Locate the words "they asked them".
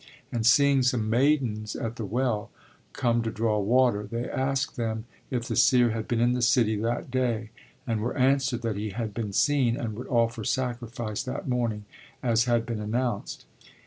4.07-5.05